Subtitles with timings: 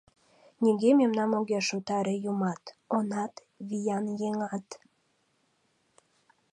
[0.63, 2.63] Нигӧ мемнам огеш утаре Юмат,
[2.95, 3.33] онат,
[3.67, 4.67] виян еҥат...